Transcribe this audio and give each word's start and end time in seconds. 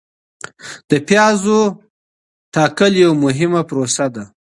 د 0.89 0.91
پیازو 1.07 1.57
ټاکل 2.53 2.91
یوه 3.03 3.15
مهمه 3.25 3.61
پروسه 3.69 4.05
ده. 4.15 4.23